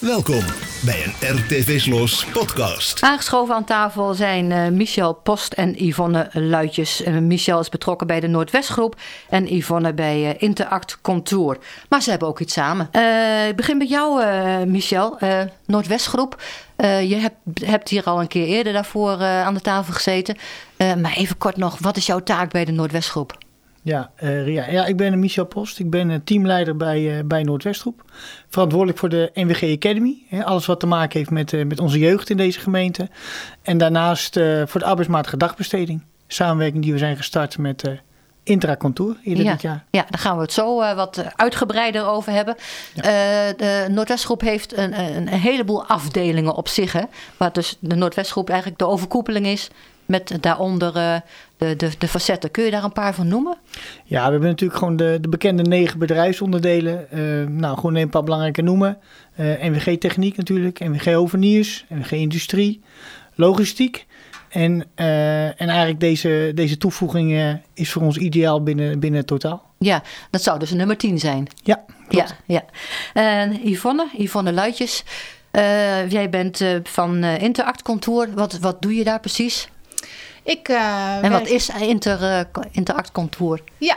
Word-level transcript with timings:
Welkom 0.00 0.44
bij 0.84 1.04
een 1.04 1.36
RTV 1.36 1.80
Slos 1.80 2.24
podcast. 2.24 3.02
Aangeschoven 3.02 3.54
aan 3.54 3.64
tafel 3.64 4.14
zijn 4.14 4.50
uh, 4.50 4.68
Michel 4.68 5.14
Post 5.14 5.52
en 5.52 5.84
Yvonne 5.84 6.30
Luitjes. 6.32 7.06
Uh, 7.06 7.18
Michel 7.18 7.60
is 7.60 7.68
betrokken 7.68 8.06
bij 8.06 8.20
de 8.20 8.26
Noordwestgroep 8.26 8.96
en 9.28 9.54
Yvonne 9.56 9.94
bij 9.94 10.22
uh, 10.22 10.42
Interact 10.42 10.98
Contour. 11.00 11.58
Maar 11.88 12.02
ze 12.02 12.10
hebben 12.10 12.28
ook 12.28 12.40
iets 12.40 12.52
samen. 12.52 12.88
ik 13.48 13.56
begin 13.56 13.76
met 13.76 13.88
jou, 13.88 14.24
Michel. 14.66 15.18
Noordwestgroep. 15.66 16.42
je 16.76 17.16
hebt, 17.16 17.64
hebt, 17.64 17.88
hier 17.88 18.04
al 18.04 18.20
een 18.20 18.28
keer 18.28 18.46
eerder 18.46 18.72
daarvoor 18.72 19.22
aan 19.22 19.54
de 19.54 19.60
tafel 19.60 19.92
gezeten. 19.92 20.36
maar 20.76 21.12
even 21.16 21.38
kort 21.38 21.56
nog, 21.56 21.78
wat 21.78 21.96
is 21.96 22.06
jouw 22.06 22.22
taak 22.22 22.50
bij 22.50 22.64
de 22.64 22.72
Noordwestgroep? 22.72 23.38
Ja, 23.88 24.10
uh, 24.22 24.44
Ria. 24.44 24.70
ja, 24.70 24.86
ik 24.86 24.96
ben 24.96 25.18
Michel 25.18 25.46
Post. 25.46 25.78
Ik 25.78 25.90
ben 25.90 26.24
teamleider 26.24 26.76
bij, 26.76 27.00
uh, 27.00 27.24
bij 27.24 27.42
Noordwestgroep. 27.42 28.02
Verantwoordelijk 28.48 28.98
voor 28.98 29.08
de 29.08 29.30
NWG 29.34 29.74
Academy. 29.74 30.22
Hè, 30.28 30.44
alles 30.44 30.66
wat 30.66 30.80
te 30.80 30.86
maken 30.86 31.18
heeft 31.18 31.30
met, 31.30 31.52
uh, 31.52 31.66
met 31.66 31.80
onze 31.80 31.98
jeugd 31.98 32.30
in 32.30 32.36
deze 32.36 32.60
gemeente. 32.60 33.08
En 33.62 33.78
daarnaast 33.78 34.40
voor 34.64 34.80
de 34.80 34.86
arbeidsmatige 34.86 35.36
dagbesteding. 35.36 36.02
Samenwerking 36.26 36.82
die 36.82 36.92
we 36.92 36.98
zijn 36.98 37.16
gestart 37.16 37.58
met 37.58 37.84
Intracontour 38.42 39.16
ieder 39.22 39.44
ja, 39.44 39.52
dit 39.52 39.62
jaar. 39.62 39.84
Ja, 39.90 40.06
daar 40.10 40.20
gaan 40.20 40.36
we 40.36 40.42
het 40.42 40.52
zo 40.52 40.76
wat 40.76 41.24
uitgebreider 41.36 42.06
over 42.06 42.32
hebben. 42.32 42.56
Ja. 42.94 43.02
de 43.52 43.86
Noordwestgroep 43.90 44.40
heeft 44.40 44.76
een, 44.76 45.00
een, 45.16 45.28
heleboel 45.28 45.86
afdelingen 45.86 46.54
op 46.54 46.68
zich. 46.68 46.92
Hè, 46.92 47.02
waar 47.36 47.52
dus 47.52 47.76
de 47.80 47.94
Noordwestgroep 47.94 48.48
eigenlijk 48.48 48.78
de 48.78 48.86
overkoepeling 48.86 49.46
is 49.46 49.70
met 50.08 50.36
daaronder 50.40 50.96
uh, 50.96 51.16
de, 51.56 51.76
de, 51.76 51.90
de 51.98 52.08
facetten. 52.08 52.50
Kun 52.50 52.64
je 52.64 52.70
daar 52.70 52.84
een 52.84 52.92
paar 52.92 53.14
van 53.14 53.28
noemen? 53.28 53.56
Ja, 54.04 54.24
we 54.24 54.30
hebben 54.30 54.48
natuurlijk 54.48 54.78
gewoon 54.78 54.96
de, 54.96 55.18
de 55.20 55.28
bekende 55.28 55.62
negen 55.62 55.98
bedrijfsonderdelen. 55.98 57.06
Uh, 57.14 57.46
nou, 57.48 57.74
gewoon 57.74 57.94
een 57.94 58.08
paar 58.08 58.22
belangrijke 58.22 58.62
noemen. 58.62 58.98
Uh, 59.36 59.46
NWG 59.62 59.98
Techniek 59.98 60.36
natuurlijk, 60.36 60.78
NWG 60.78 61.16
Overniers, 61.16 61.84
NWG 61.88 62.12
Industrie, 62.12 62.82
Logistiek. 63.34 64.06
En, 64.48 64.84
en 64.94 65.68
eigenlijk 65.68 66.00
deze, 66.00 66.52
deze 66.54 66.78
toevoeging 66.78 67.58
is 67.74 67.92
voor 67.92 68.02
ons 68.02 68.16
ideaal 68.16 68.62
binnen, 68.62 69.00
binnen 69.00 69.18
het 69.18 69.28
totaal. 69.28 69.62
Ja, 69.78 70.02
dat 70.30 70.42
zou 70.42 70.58
dus 70.58 70.70
nummer 70.70 70.96
10 70.96 71.18
zijn. 71.18 71.46
Ja, 71.62 71.84
klopt. 72.08 72.34
Ja, 72.46 72.64
ja. 73.14 73.42
En 73.42 73.68
Yvonne, 73.70 74.08
Yvonne 74.16 74.52
Luitjes. 74.52 75.04
jij 76.08 76.28
bent 76.30 76.64
van 76.82 77.24
Interact 77.24 77.82
Contour. 77.82 78.28
Wat, 78.34 78.58
wat 78.58 78.82
doe 78.82 78.94
je 78.94 79.04
daar 79.04 79.20
precies? 79.20 79.68
Ik, 80.48 80.68
uh, 80.68 81.24
en 81.24 81.30
wat 81.30 81.46
is 81.46 81.68
inter, 81.68 82.22
uh, 82.22 82.40
Interact 82.70 83.12
Contour? 83.12 83.62
Ja, 83.78 83.96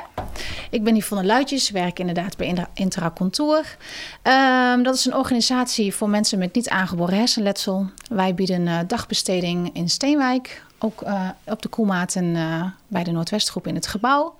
ik 0.69 0.83
ben 0.83 0.95
Yvonne 0.95 1.25
Luitjes, 1.25 1.69
werk 1.69 1.99
inderdaad 1.99 2.37
bij 2.37 2.67
Interact 2.73 3.17
Contour. 3.17 3.77
Um, 4.23 4.83
dat 4.83 4.95
is 4.95 5.05
een 5.05 5.15
organisatie 5.15 5.93
voor 5.93 6.09
mensen 6.09 6.39
met 6.39 6.55
niet 6.55 6.69
aangeboren 6.69 7.17
hersenletsel. 7.17 7.89
Wij 8.09 8.33
bieden 8.33 8.61
uh, 8.61 8.79
dagbesteding 8.87 9.69
in 9.73 9.89
Steenwijk, 9.89 10.63
ook 10.79 11.03
op 11.45 11.61
de 11.61 11.69
Koelmaat 11.69 12.15
en 12.15 12.33
bij 12.87 13.03
de 13.03 13.11
Noordwestgroep 13.11 13.67
in 13.67 13.75
het 13.75 13.87
gebouw. 13.87 14.35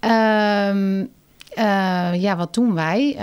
Um, 0.00 1.10
ja, 2.20 2.36
wat 2.36 2.54
doen 2.54 2.74
wij? 2.74 3.16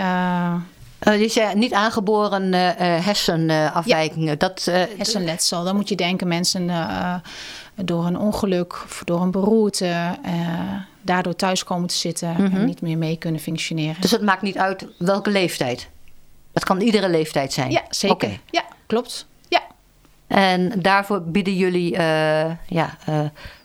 Uh, 1.07 1.21
je 1.21 1.29
zei 1.29 1.55
niet 1.55 1.73
aangeboren 1.73 2.43
uh, 2.43 2.71
hersenafwijkingen. 3.05 4.29
Ja. 4.29 4.35
Dat, 4.35 4.65
uh, 4.69 4.75
hersenletsel. 4.97 5.63
Dan 5.63 5.75
moet 5.75 5.89
je 5.89 5.95
denken 5.95 6.27
mensen 6.27 6.71
door 7.75 8.05
een 8.05 8.17
ongeluk 8.17 8.73
of 8.73 9.01
door 9.05 9.21
een 9.21 9.31
beroerte 9.31 10.17
daardoor 11.01 11.35
thuis 11.35 11.63
komen 11.63 11.87
te 11.87 11.95
zitten 11.95 12.35
en 12.35 12.65
niet 12.65 12.81
meer 12.81 12.97
mee 12.97 13.17
kunnen 13.17 13.41
functioneren. 13.41 14.01
Dus 14.01 14.11
het 14.11 14.21
maakt 14.21 14.41
niet 14.41 14.57
uit 14.57 14.87
welke 14.97 15.29
leeftijd? 15.29 15.89
Dat 16.51 16.63
kan 16.63 16.81
iedere 16.81 17.09
leeftijd 17.09 17.53
zijn? 17.53 17.71
Ja, 17.71 17.83
zeker. 17.89 18.15
Okay. 18.15 18.39
Ja, 18.49 18.63
klopt. 18.87 19.25
Ja. 19.47 19.61
En 20.27 20.81
daarvoor 20.81 21.21
bieden 21.21 21.55
jullie 21.55 21.91
ja, 22.67 22.97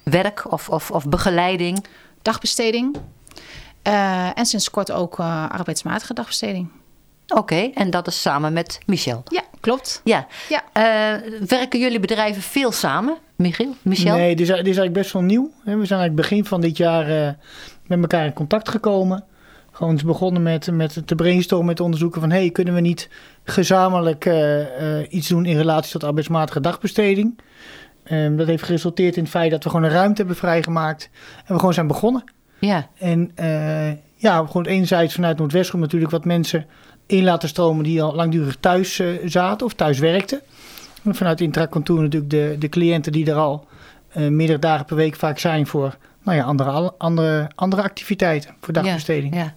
werk 0.03 0.53
of, 0.53 0.69
of, 0.69 0.91
of 0.91 1.09
begeleiding? 1.09 1.85
Dagbesteding. 2.23 2.97
en 4.35 4.47
sinds 4.47 4.71
kort 4.71 4.93
ook 4.93 5.21
arbeidsmatige 5.49 6.15
dagbesteding. 6.15 6.69
Oké, 7.29 7.71
en 7.75 7.91
dat 7.91 8.07
is 8.07 8.21
samen 8.21 8.53
met 8.53 8.79
Michel. 8.87 9.23
Ja, 9.29 9.43
klopt. 9.61 10.01
Ja. 10.05 10.27
ja. 10.49 10.63
Uh, 10.77 11.47
werken 11.47 11.81
jullie 11.81 12.01
bedrijven 12.01 12.43
veel 12.43 12.73
samen, 12.73 13.17
Michiel? 13.37 13.75
Michel? 13.83 14.17
Nee, 14.17 14.37
dit 14.37 14.41
is, 14.41 14.47
dit 14.47 14.59
is 14.59 14.65
eigenlijk 14.65 14.93
best 14.93 15.13
wel 15.13 15.23
nieuw. 15.23 15.51
We 15.65 15.71
zijn 15.71 15.79
eigenlijk 15.79 16.15
begin 16.15 16.45
van 16.45 16.61
dit 16.61 16.77
jaar 16.77 17.11
uh, 17.11 17.29
met 17.87 18.01
elkaar 18.01 18.25
in 18.25 18.33
contact 18.33 18.69
gekomen. 18.69 19.25
Gewoon 19.73 20.01
begonnen 20.05 20.43
met, 20.43 20.71
met 20.71 21.03
te 21.07 21.15
brainstormen, 21.15 21.67
met 21.67 21.77
te 21.77 21.83
onderzoeken 21.83 22.21
van... 22.21 22.31
hey, 22.31 22.51
kunnen 22.51 22.75
we 22.75 22.81
niet 22.81 23.09
gezamenlijk 23.45 24.25
uh, 24.25 24.67
iets 25.09 25.29
doen 25.29 25.47
in 25.47 25.57
relatie 25.57 25.93
tot 25.93 26.05
arbeidsmatige 26.05 26.61
dagbesteding? 26.61 27.39
Um, 28.11 28.37
dat 28.37 28.47
heeft 28.47 28.63
geresulteerd 28.63 29.17
in 29.17 29.23
het 29.23 29.33
feit 29.33 29.51
dat 29.51 29.65
we 29.65 29.71
gewoon 29.71 29.85
een 29.85 29.91
ruimte 29.91 30.17
hebben 30.17 30.37
vrijgemaakt. 30.37 31.11
En 31.37 31.53
we 31.53 31.59
gewoon 31.59 31.75
zijn 31.75 31.87
begonnen. 31.87 32.25
Ja. 32.59 32.89
En 32.99 33.33
ja, 34.17 34.47
gewoon 34.47 34.67
enerzijds 34.67 35.15
vanuit 35.15 35.39
Noordwestgroep 35.39 35.81
natuurlijk 35.81 36.13
wat 36.13 36.25
mensen 36.25 36.67
in 37.07 37.25
laten 37.25 37.49
stromen 37.49 37.85
die 37.85 38.03
al 38.03 38.15
langdurig 38.15 38.57
thuis 38.61 38.99
uh, 38.99 39.19
zaten 39.25 39.67
of 39.67 39.75
thuis 39.75 39.99
werkten. 39.99 40.41
En 41.03 41.15
vanuit 41.15 41.41
Intracontour 41.41 42.03
natuurlijk 42.03 42.31
de, 42.31 42.57
de 42.59 42.69
cliënten 42.69 43.13
die 43.13 43.31
er 43.31 43.37
al 43.37 43.67
uh, 44.17 44.29
meerdere 44.29 44.59
dagen 44.59 44.85
per 44.85 44.97
week 44.97 45.17
vaak 45.17 45.39
zijn 45.39 45.67
voor 45.67 45.97
nou 46.23 46.39
ja, 46.39 46.45
andere, 46.45 46.93
andere, 46.99 47.51
andere 47.55 47.83
activiteiten, 47.83 48.55
voor 48.61 48.73
dagbesteding. 48.73 49.35
Ja, 49.35 49.41
ja. 49.41 49.55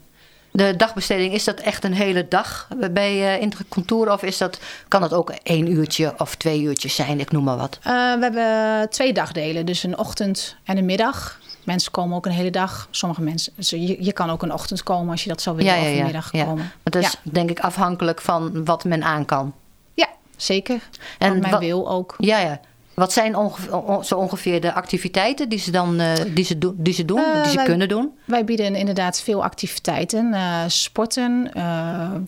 De 0.52 0.76
dagbesteding, 0.76 1.34
is 1.34 1.44
dat 1.44 1.60
echt 1.60 1.84
een 1.84 1.94
hele 1.94 2.28
dag 2.28 2.68
bij 2.92 3.36
uh, 3.36 3.42
Intracontour 3.42 4.12
of 4.12 4.24
is 4.24 4.38
dat, 4.38 4.60
kan 4.88 5.02
dat 5.02 5.14
ook 5.14 5.30
één 5.30 5.72
uurtje 5.72 6.14
of 6.18 6.36
twee 6.36 6.62
uurtjes 6.62 6.96
zijn, 6.96 7.20
ik 7.20 7.32
noem 7.32 7.44
maar 7.44 7.58
wat? 7.58 7.80
we 7.84 8.18
hebben 8.20 8.90
twee 8.90 9.14
dagdelen, 9.14 9.66
dus 9.66 9.84
een 9.84 9.98
ochtend 9.98 10.56
en 10.64 10.78
een 10.78 10.86
middag. 10.86 11.40
Mensen 11.68 11.92
komen 11.92 12.18
ook 12.18 12.26
een 12.26 12.32
hele 12.32 12.50
dag. 12.50 12.88
Sommige 12.92 13.22
mensen, 13.22 13.54
je, 13.88 14.04
je 14.04 14.14
kan 14.14 14.30
ook 14.30 14.44
een 14.44 14.54
ochtend 14.54 14.84
komen 14.84 15.12
als 15.12 15.24
je 15.24 15.30
dat 15.30 15.42
zou 15.42 15.56
willen, 15.56 15.74
ja, 15.74 15.80
ja, 15.80 15.92
of 15.92 15.98
een 15.98 16.04
middag 16.04 16.32
ja. 16.32 16.44
komen. 16.44 16.64
Maar 16.64 16.94
dat 16.94 17.04
is 17.04 17.16
denk 17.24 17.50
ik 17.50 17.60
afhankelijk 17.60 18.22
van 18.22 18.66
wat 18.66 18.84
men 18.84 19.04
aan 19.04 19.26
kan. 19.26 19.54
Ja, 19.94 20.08
zeker. 20.36 20.90
En 21.18 21.42
wat 21.42 21.52
men 21.52 21.60
wil 21.60 21.90
ook. 21.90 22.16
Ja, 22.18 22.40
ja. 22.40 22.60
Wat 22.94 23.14
zijn 23.14 23.36
ongeveer, 23.36 24.04
zo 24.04 24.16
ongeveer 24.16 24.62
de 24.62 24.74
activiteiten 24.74 25.50
die 25.50 25.60
ze 25.60 25.72
dan 25.72 26.02
uh, 26.02 26.14
die 26.34 26.46
ze, 26.46 26.58
do, 26.58 26.74
die 26.78 26.94
ze 26.94 27.06
doen, 27.06 27.20
uh, 27.20 27.42
die 27.42 27.52
ze 27.52 27.56
wij, 27.56 27.66
kunnen 27.66 27.88
doen? 27.88 28.12
Wij 28.26 28.44
bieden 28.44 28.76
inderdaad 28.76 29.22
veel 29.22 29.44
activiteiten. 29.44 30.34
Uh, 30.34 30.64
sporten, 30.68 31.52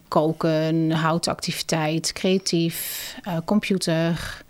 koken, 0.07 0.91
houtactiviteit, 0.91 2.13
creatief, 2.13 3.15
computer. 3.45 4.43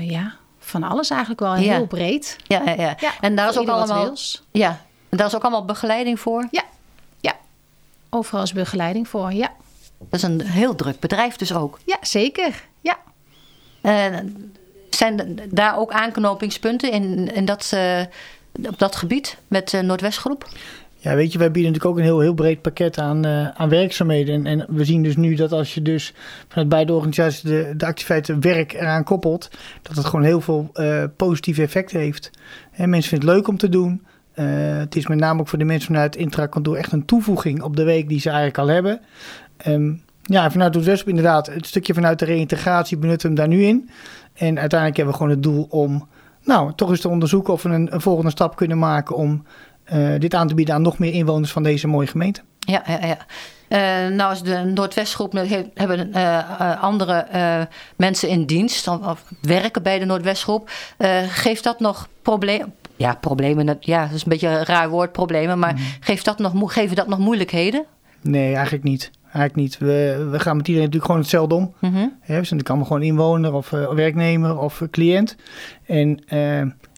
ja, 0.00 0.34
van 0.80 0.82
alles 0.82 1.10
eigenlijk 1.10 1.40
wel 1.40 1.52
heel 1.52 1.80
ja. 1.80 1.86
breed. 1.86 2.36
Ja, 2.46 2.62
ja, 2.64 2.72
ja. 2.72 2.96
ja 3.00 3.12
en 3.20 3.36
daar 3.36 3.48
is 3.48 3.58
ook 3.58 3.68
allemaal. 3.68 4.16
Ja, 4.50 4.80
en 5.08 5.16
daar 5.16 5.26
is 5.26 5.34
ook 5.34 5.42
allemaal 5.42 5.64
begeleiding 5.64 6.20
voor. 6.20 6.48
Ja, 6.50 6.62
ja. 7.20 7.36
Overal 8.10 8.42
is 8.42 8.52
begeleiding 8.52 9.08
voor. 9.08 9.32
Ja. 9.32 9.52
Dat 9.98 10.12
is 10.12 10.22
een 10.22 10.40
heel 10.40 10.74
druk 10.74 11.00
bedrijf, 11.00 11.36
dus 11.36 11.54
ook. 11.54 11.78
Ja, 11.84 11.96
zeker. 12.00 12.64
Ja. 12.80 12.98
Uh, 13.82 14.18
zijn 14.90 15.40
daar 15.50 15.78
ook 15.78 15.92
aanknopingspunten 15.92 16.90
in, 16.90 17.34
in 17.34 17.44
dat, 17.44 17.70
uh, 17.74 18.00
op 18.68 18.78
dat 18.78 18.96
gebied 18.96 19.36
met 19.48 19.70
de 19.70 19.82
Noordwestgroep? 19.82 20.48
Ja, 21.04 21.14
weet 21.14 21.32
je, 21.32 21.38
wij 21.38 21.50
bieden 21.50 21.72
natuurlijk 21.72 21.98
ook 21.98 21.98
een 21.98 22.10
heel, 22.10 22.20
heel 22.20 22.34
breed 22.34 22.62
pakket 22.62 22.98
aan, 22.98 23.26
uh, 23.26 23.48
aan 23.48 23.68
werkzaamheden. 23.68 24.34
En, 24.34 24.46
en, 24.46 24.66
we 24.76 24.84
zien 24.84 25.02
dus 25.02 25.16
nu 25.16 25.34
dat 25.34 25.52
als 25.52 25.74
je 25.74 25.82
dus 25.82 26.14
vanuit 26.48 26.68
beide 26.68 26.92
organisaties 26.92 27.40
de, 27.40 27.72
de 27.76 27.86
activiteiten 27.86 28.40
werk 28.40 28.72
eraan 28.72 29.04
koppelt, 29.04 29.50
dat 29.82 29.96
het 29.96 30.04
gewoon 30.04 30.24
heel 30.24 30.40
veel 30.40 30.70
uh, 30.74 31.04
positieve 31.16 31.62
effecten 31.62 32.00
heeft. 32.00 32.30
En 32.72 32.90
mensen 32.90 33.10
vinden 33.10 33.28
het 33.28 33.36
leuk 33.36 33.48
om 33.48 33.56
te 33.56 33.68
doen. 33.68 34.02
Uh, 34.34 34.44
het 34.78 34.96
is 34.96 35.06
met 35.06 35.18
name 35.18 35.40
ook 35.40 35.48
voor 35.48 35.58
de 35.58 35.64
mensen 35.64 35.86
vanuit 35.86 36.16
Intracontour 36.16 36.78
echt 36.78 36.92
een 36.92 37.04
toevoeging 37.04 37.62
op 37.62 37.76
de 37.76 37.84
week 37.84 38.08
die 38.08 38.20
ze 38.20 38.28
eigenlijk 38.28 38.58
al 38.58 38.68
hebben. 38.68 39.00
Um, 39.66 40.02
ja, 40.22 40.50
vanuit 40.50 40.74
het 40.74 41.06
inderdaad, 41.06 41.46
het 41.46 41.66
stukje 41.66 41.94
vanuit 41.94 42.18
de 42.18 42.24
reïntegratie 42.24 42.96
benutten 42.96 43.30
we 43.30 43.40
hem 43.40 43.48
daar 43.48 43.58
nu 43.58 43.64
in. 43.64 43.90
En 44.34 44.58
uiteindelijk 44.58 44.96
hebben 44.96 45.14
we 45.14 45.20
gewoon 45.20 45.34
het 45.34 45.42
doel 45.42 45.66
om, 45.70 46.08
nou, 46.44 46.72
toch 46.74 46.90
eens 46.90 47.00
te 47.00 47.08
onderzoeken 47.08 47.52
of 47.52 47.62
we 47.62 47.68
een, 47.68 47.94
een 47.94 48.00
volgende 48.00 48.30
stap 48.30 48.56
kunnen 48.56 48.78
maken 48.78 49.16
om 49.16 49.44
dit 50.18 50.34
aan 50.34 50.48
te 50.48 50.54
bieden 50.54 50.74
aan 50.74 50.82
nog 50.82 50.98
meer 50.98 51.12
inwoners 51.12 51.52
van 51.52 51.62
deze 51.62 51.86
mooie 51.86 52.06
gemeente. 52.06 52.40
Ja, 52.58 52.82
ja, 52.86 53.06
ja. 53.06 53.18
Uh, 53.68 54.16
nou 54.16 54.32
is 54.32 54.42
de 54.42 54.72
Noordwestgroep 54.74 55.32
hebben 55.74 56.10
uh, 56.14 56.82
andere 56.82 57.26
mensen 57.96 58.28
in 58.28 58.44
dienst 58.44 58.88
of, 58.88 59.06
of, 59.06 59.24
werken 59.40 59.82
bij 59.82 59.98
de 59.98 60.04
Noordwestgroep. 60.04 60.70
geeft 61.28 61.64
dat 61.64 61.80
nog 61.80 62.08
problemen? 62.22 62.74
Ja, 62.96 63.14
problemen. 63.14 63.76
Ja, 63.80 64.02
dat 64.02 64.14
is 64.14 64.22
een 64.22 64.28
beetje 64.28 64.48
een 64.48 64.64
raar 64.64 64.88
woord, 64.88 65.12
problemen. 65.12 65.58
Maar 65.58 65.72
mm. 65.74 65.80
geeft 66.00 66.24
dat 66.24 66.38
nog, 66.38 66.72
geven 66.72 66.96
dat 66.96 67.08
nog 67.08 67.18
moeilijkheden? 67.18 67.84
Nee, 68.20 68.54
eigenlijk 68.54 68.84
niet. 68.84 69.10
Eigenlijk 69.24 69.56
niet. 69.56 69.78
We, 69.78 70.28
we 70.30 70.40
gaan 70.40 70.56
met 70.56 70.68
iedereen 70.68 70.90
natuurlijk 70.90 71.04
gewoon 71.04 71.20
hetzelfde 71.20 71.54
om. 71.54 71.74
Mm 71.80 71.92
-hmm. 71.92 72.12
He, 72.20 72.38
we 72.38 72.44
zijn 72.44 72.64
allemaal 72.64 72.86
gewoon 72.86 73.02
inwoner 73.02 73.52
of 73.52 73.70
werknemer 73.70 74.58
of 74.58 74.82
cliënt. 74.90 75.36
En 75.86 76.24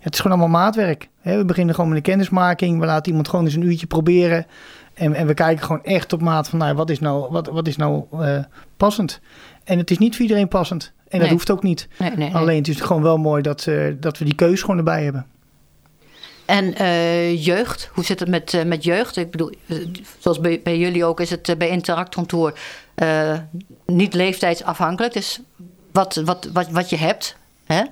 het 0.06 0.14
is 0.14 0.20
gewoon 0.20 0.38
allemaal 0.38 0.61
maatwerk. 0.61 1.08
We 1.23 1.44
beginnen 1.44 1.75
gewoon 1.75 1.91
met 1.91 1.99
een 1.99 2.05
kennismaking. 2.05 2.81
We 2.81 2.87
laten 2.87 3.08
iemand 3.08 3.29
gewoon 3.29 3.44
eens 3.44 3.55
een 3.55 3.62
uurtje 3.62 3.87
proberen. 3.87 4.47
En, 4.94 5.14
en 5.14 5.26
we 5.26 5.35
kijken 5.35 5.64
gewoon 5.64 5.85
echt 5.85 6.12
op 6.12 6.20
maat 6.20 6.49
van, 6.49 6.58
nou, 6.58 6.75
wat 6.75 6.91
is 6.91 6.99
nou, 6.99 7.31
wat, 7.31 7.47
wat 7.47 7.69
is 7.69 7.76
nou 7.76 8.05
uh, 8.12 8.38
passend? 8.76 9.20
En 9.64 9.79
het 9.79 9.91
is 9.91 9.99
niet 9.99 10.14
voor 10.14 10.23
iedereen 10.23 10.49
passend. 10.49 10.93
En 11.08 11.20
dat 11.20 11.29
hoeft 11.29 11.50
ook 11.50 11.62
niet. 11.62 11.88
Nee, 11.99 12.11
nee, 12.11 12.35
Alleen 12.35 12.56
het 12.56 12.69
is 12.69 12.81
gewoon 12.81 13.03
wel 13.03 13.17
mooi 13.17 13.43
dat, 13.43 13.67
uh, 13.67 13.94
dat 14.00 14.19
we 14.19 14.25
die 14.25 14.35
keuze 14.35 14.61
gewoon 14.61 14.76
erbij 14.76 15.05
hebben. 15.05 15.26
En 16.44 16.82
uh, 16.82 17.44
jeugd, 17.44 17.91
hoe 17.93 18.05
zit 18.05 18.20
het 18.20 18.29
met, 18.29 18.53
uh, 18.53 18.64
met 18.64 18.85
jeugd? 18.85 19.17
Ik 19.17 19.31
bedoel, 19.31 19.53
zoals 20.19 20.41
bij, 20.41 20.61
bij 20.64 20.79
jullie 20.79 21.05
ook 21.05 21.20
is 21.20 21.31
het 21.31 21.55
bij 21.58 21.69
Interactcontour 21.69 22.58
niet 23.87 24.14
leeftijdsafhankelijk. 24.14 25.12
Dus 25.12 25.41
wat, 25.93 26.14
wat, 26.14 26.49
wat, 26.53 26.69
wat 26.70 26.91
je 26.91 26.97
hebt. 26.97 27.37
Hè? 27.64 27.82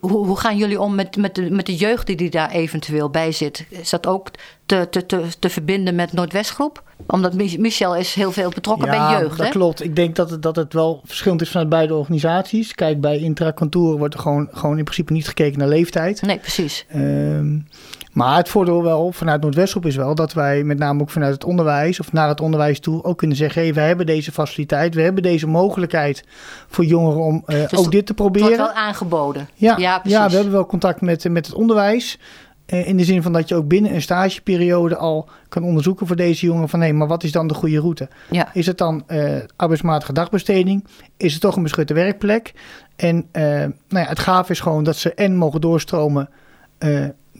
Hoe, 0.00 0.26
hoe 0.26 0.38
gaan 0.38 0.56
jullie 0.56 0.80
om 0.80 0.94
met, 0.94 1.16
met, 1.16 1.34
de, 1.34 1.50
met 1.50 1.66
de 1.66 1.76
jeugd 1.76 2.06
die, 2.06 2.16
die 2.16 2.30
daar 2.30 2.50
eventueel 2.50 3.10
bij 3.10 3.32
zit? 3.32 3.66
Is 3.68 3.90
dat 3.90 4.06
ook 4.06 4.30
te, 4.66 4.86
te, 4.90 5.06
te, 5.06 5.22
te 5.38 5.48
verbinden 5.48 5.94
met 5.94 6.12
Noordwestgroep? 6.12 6.82
Omdat 7.06 7.34
Michel 7.34 7.96
is 7.96 8.14
heel 8.14 8.32
veel 8.32 8.50
betrokken 8.50 8.92
ja, 8.92 9.08
bij 9.08 9.20
jeugd. 9.20 9.36
dat 9.36 9.46
hè? 9.46 9.52
klopt. 9.52 9.84
Ik 9.84 9.96
denk 9.96 10.16
dat 10.16 10.30
het, 10.30 10.42
dat 10.42 10.56
het 10.56 10.72
wel 10.72 11.00
verschillend 11.04 11.42
is 11.42 11.50
vanuit 11.50 11.68
beide 11.68 11.94
organisaties. 11.94 12.74
Kijk, 12.74 13.00
bij 13.00 13.18
Intracontour 13.18 13.98
wordt 13.98 14.14
er 14.14 14.20
gewoon, 14.20 14.48
gewoon 14.52 14.78
in 14.78 14.84
principe 14.84 15.12
niet 15.12 15.28
gekeken 15.28 15.58
naar 15.58 15.68
leeftijd. 15.68 16.22
Nee, 16.22 16.38
precies. 16.38 16.86
Um, 16.96 17.66
maar 18.12 18.36
het 18.36 18.48
voordeel 18.48 18.82
wel 18.82 19.12
vanuit 19.12 19.40
Noordwestgroep 19.40 19.86
is 19.86 19.96
wel 19.96 20.14
dat 20.14 20.32
wij 20.32 20.64
met 20.64 20.78
name 20.78 21.00
ook 21.00 21.10
vanuit 21.10 21.32
het 21.32 21.44
onderwijs 21.44 22.00
of 22.00 22.12
naar 22.12 22.28
het 22.28 22.40
onderwijs 22.40 22.80
toe 22.80 23.04
ook 23.04 23.18
kunnen 23.18 23.36
zeggen: 23.36 23.62
hey, 23.62 23.74
we 23.74 23.80
hebben 23.80 24.06
deze 24.06 24.32
faciliteit, 24.32 24.94
we 24.94 25.02
hebben 25.02 25.22
deze 25.22 25.46
mogelijkheid 25.46 26.24
voor 26.68 26.84
jongeren 26.84 27.20
om 27.20 27.42
uh, 27.46 27.68
dus 27.68 27.78
ook 27.78 27.90
dit 27.90 28.06
te 28.06 28.14
proberen. 28.14 28.48
Het 28.48 28.58
wordt 28.58 28.74
wel 28.74 28.82
aangeboden. 28.82 29.48
Ja, 29.54 29.76
ja, 29.76 30.00
ja, 30.04 30.28
we 30.28 30.34
hebben 30.34 30.52
wel 30.52 30.66
contact 30.66 31.00
met, 31.00 31.28
met 31.28 31.46
het 31.46 31.54
onderwijs. 31.54 32.18
Uh, 32.66 32.88
in 32.88 32.96
de 32.96 33.04
zin 33.04 33.22
van 33.22 33.32
dat 33.32 33.48
je 33.48 33.54
ook 33.54 33.68
binnen 33.68 33.94
een 33.94 34.02
stageperiode 34.02 34.96
al 34.96 35.28
kan 35.48 35.62
onderzoeken 35.62 36.06
voor 36.06 36.16
deze 36.16 36.46
jongeren 36.46 36.68
van 36.68 36.80
hé, 36.80 36.86
hey, 36.86 36.94
maar 36.94 37.06
wat 37.06 37.22
is 37.22 37.32
dan 37.32 37.46
de 37.46 37.54
goede 37.54 37.80
route? 37.80 38.08
Ja. 38.30 38.50
Is 38.52 38.66
het 38.66 38.78
dan 38.78 39.04
uh, 39.08 39.36
arbeidsmatige 39.56 40.12
dagbesteding? 40.12 40.84
Is 41.16 41.32
het 41.32 41.42
toch 41.42 41.56
een 41.56 41.62
beschutte 41.62 41.94
werkplek? 41.94 42.52
En 42.96 43.28
nou 43.32 43.72
ja, 43.88 44.04
het 44.04 44.18
gaaf 44.18 44.50
is 44.50 44.60
gewoon 44.60 44.84
dat 44.84 44.96
ze 44.96 45.14
en 45.14 45.36
mogen 45.36 45.60
doorstromen 45.60 46.28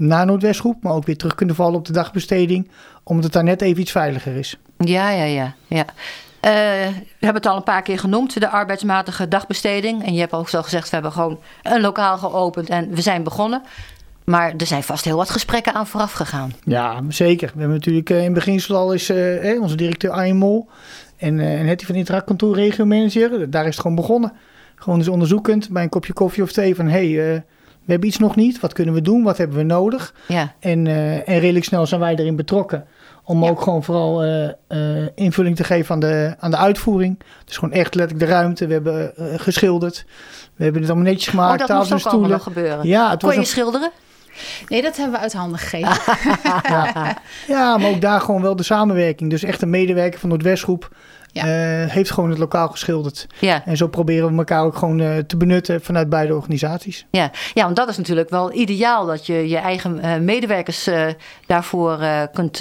naar 0.01 0.27
Noordwestgroep, 0.27 0.83
maar 0.83 0.93
ook 0.93 1.07
weer 1.07 1.17
terug 1.17 1.35
kunnen 1.35 1.55
vallen 1.55 1.79
op 1.79 1.87
de 1.87 1.93
dagbesteding, 1.93 2.71
omdat 3.03 3.25
het 3.25 3.33
daar 3.33 3.45
net 3.45 3.63
even 3.63 3.81
iets 3.81 3.91
veiliger 3.91 4.37
is. 4.37 4.59
Ja, 4.79 5.11
ja, 5.11 5.25
ja. 5.25 5.55
ja. 5.67 5.85
Uh, 6.41 6.51
we 6.95 7.27
hebben 7.27 7.43
het 7.43 7.47
al 7.47 7.57
een 7.57 7.63
paar 7.63 7.83
keer 7.83 7.99
genoemd, 7.99 8.41
de 8.41 8.49
arbeidsmatige 8.49 9.29
dagbesteding. 9.29 10.07
En 10.07 10.15
je 10.15 10.21
hebt 10.21 10.33
ook 10.33 10.49
zo 10.49 10.63
gezegd, 10.63 10.85
we 10.85 10.95
hebben 10.95 11.13
gewoon 11.13 11.39
een 11.63 11.81
lokaal 11.81 12.19
geopend 12.19 12.69
en 12.69 12.95
we 12.95 13.01
zijn 13.01 13.23
begonnen. 13.23 13.63
Maar 14.25 14.55
er 14.57 14.67
zijn 14.67 14.83
vast 14.83 15.05
heel 15.05 15.17
wat 15.17 15.31
gesprekken 15.31 15.75
aan 15.75 15.87
vooraf 15.87 16.13
gegaan. 16.13 16.53
Ja, 16.65 17.03
zeker. 17.09 17.51
We 17.55 17.59
hebben 17.59 17.77
natuurlijk 17.77 18.11
uh, 18.11 18.25
in 18.25 18.33
beginsel 18.33 18.77
al 18.77 18.93
eens 18.93 19.11
uh, 19.11 19.63
onze 19.63 19.77
directeur 19.77 20.11
Arjen 20.11 20.37
Mol 20.37 20.69
en, 21.17 21.41
en 21.41 21.67
Hetty 21.67 21.87
van 21.87 21.95
Interactkantoor 21.95 22.55
regio 22.55 22.85
manager. 22.85 23.51
Daar 23.51 23.67
is 23.67 23.71
het 23.71 23.81
gewoon 23.81 23.97
begonnen. 23.97 24.33
Gewoon 24.75 24.99
eens 24.99 25.09
onderzoekend 25.09 25.69
bij 25.71 25.83
een 25.83 25.89
kopje 25.89 26.13
koffie 26.13 26.43
of 26.43 26.53
thee 26.53 26.75
van... 26.75 26.89
hey, 26.89 27.45
we 27.85 27.91
hebben 27.93 28.09
iets 28.09 28.19
nog 28.19 28.37
niet, 28.37 28.61
wat 28.61 28.73
kunnen 28.73 28.95
we 28.95 29.01
doen, 29.03 29.23
wat 29.23 29.39
hebben 29.39 29.57
we 29.57 29.63
nodig? 29.63 30.15
Ja. 30.29 30.55
En, 30.59 30.87
uh, 30.87 31.29
en 31.29 31.39
redelijk 31.39 31.65
snel 31.65 31.87
zijn 31.87 32.01
wij 32.01 32.17
erin 32.17 32.37
betrokken. 32.37 32.87
Om 33.25 33.45
ook 33.45 33.61
gewoon 33.61 33.85
vooral 33.85 34.25
uh, 34.25 34.49
uh, 34.69 35.07
invulling 35.15 35.57
te 35.57 35.65
geven 35.65 35.95
aan 35.95 36.01
de, 36.01 36.35
aan 36.39 36.51
de 36.51 36.57
uitvoering. 36.57 37.19
Dus 37.45 37.57
gewoon 37.57 37.75
echt 37.75 37.95
letterlijk 37.95 38.29
de 38.29 38.35
ruimte. 38.37 38.67
We 38.67 38.73
hebben 38.73 39.13
geschilderd. 39.41 40.05
We 40.57 40.65
hebben 40.65 40.83
het 40.83 40.91
allemaal 40.91 41.11
netjes 41.11 41.29
gemaakt. 41.29 41.61
Oh, 41.61 41.67
dat 41.67 41.79
moest 41.79 41.93
ook 41.93 41.99
stoelen. 41.99 42.31
nog 42.31 42.43
gebeuren. 42.43 42.87
Ja, 42.87 43.11
het 43.11 43.19
Kon 43.19 43.29
was 43.29 43.39
je 43.39 43.45
schilderen? 43.45 43.91
Nee, 44.69 44.83
dat 44.83 44.97
hebben 44.97 45.15
we 45.15 45.21
uit 45.21 45.33
handen 45.33 45.59
gegeven. 45.59 46.19
ja. 46.63 47.17
ja, 47.47 47.77
maar 47.77 47.91
ook 47.91 48.01
daar 48.01 48.21
gewoon 48.21 48.43
wel 48.43 48.57
de 48.57 48.63
samenwerking. 48.63 49.31
Dus 49.31 49.43
echt 49.43 49.63
een 49.63 49.71
medewerker 49.71 50.21
van 50.21 50.29
Noordwestgroep 50.29 50.91
ja. 51.33 51.45
uh, 51.45 51.91
heeft 51.91 52.11
gewoon 52.11 52.31
het 52.31 52.39
lokaal 52.39 52.69
geschilderd. 52.69 53.27
Ja. 53.39 53.65
En 53.65 53.77
zo 53.77 53.89
proberen 53.89 54.31
we 54.31 54.39
elkaar 54.39 54.65
ook 54.65 54.77
gewoon 54.77 54.99
uh, 54.99 55.17
te 55.17 55.37
benutten 55.37 55.83
vanuit 55.83 56.09
beide 56.09 56.35
organisaties. 56.35 57.07
Ja. 57.11 57.31
ja, 57.55 57.65
want 57.65 57.77
dat 57.77 57.89
is 57.89 57.97
natuurlijk 57.97 58.31
wel 58.31 58.53
ideaal 58.53 59.07
dat 59.07 59.27
je 59.27 59.49
je 59.49 59.57
eigen 59.57 59.97
uh, 60.05 60.17
medewerkers 60.17 60.89
daarvoor 61.47 61.99
kunt 62.33 62.61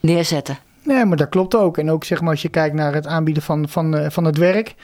neerzetten. 0.00 0.58
Nee, 0.84 1.04
maar 1.04 1.16
dat 1.16 1.28
klopt 1.28 1.54
ook. 1.54 1.78
En 1.78 1.90
ook 1.90 2.04
zeg 2.04 2.20
maar 2.20 2.30
als 2.30 2.42
je 2.42 2.48
kijkt 2.48 2.74
naar 2.74 2.94
het 2.94 3.06
aanbieden 3.06 3.42
van, 3.42 3.68
van, 3.68 4.10
van 4.10 4.24
het 4.24 4.36
werk. 4.36 4.74